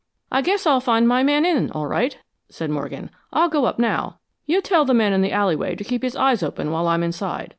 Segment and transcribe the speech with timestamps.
[0.31, 2.17] "I guess I'll find my man in, all right,"
[2.49, 3.11] said Morgan.
[3.31, 4.17] "I'll go up now.
[4.47, 7.49] You tell the man in the alleyway to keep his eyes open while I'm inside.